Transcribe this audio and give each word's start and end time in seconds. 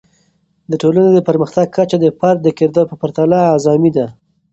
د 0.69 0.73
ټولنې 0.81 1.09
د 1.13 1.19
پرمختګ 1.29 1.67
کچه 1.75 1.97
د 1.99 2.05
فرد 2.19 2.39
د 2.43 2.47
کردار 2.59 2.85
په 2.89 2.95
پرتله 3.01 3.37
اعظمي 3.51 3.91
ده. 3.97 4.05